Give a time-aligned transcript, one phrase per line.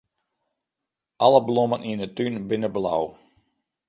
[1.25, 3.03] Alle blommen yn 'e tún binne blau.